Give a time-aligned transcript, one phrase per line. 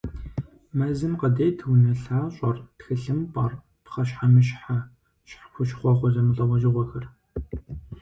[0.77, 3.51] Мэзым къыдет унэлъащӀэр, тхылъымпӀэр,
[3.83, 4.77] пхъэщхьэмыщхьэ,
[5.53, 7.05] хущхъуэгъуэ зэмылӀэужьыгъуэхэр.